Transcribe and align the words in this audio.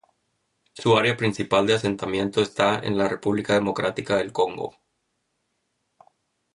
Su 0.73 0.97
área 0.97 1.15
principal 1.15 1.67
de 1.67 1.75
asentamiento 1.75 2.41
está 2.41 2.79
en 2.79 2.97
la 2.97 3.07
República 3.07 3.53
Democrática 3.53 4.15
del 4.17 4.31
Congo. 4.31 4.75